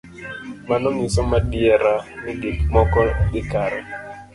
[0.69, 1.93] Mano ng'iso madiera
[2.23, 3.01] ni gik moko
[3.31, 3.79] dhi kare.